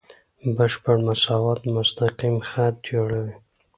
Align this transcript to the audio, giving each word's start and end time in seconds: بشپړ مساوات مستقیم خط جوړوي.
بشپړ 0.55 0.97
مساوات 1.07 1.61
مستقیم 1.75 2.35
خط 2.49 2.75
جوړوي. 2.89 3.35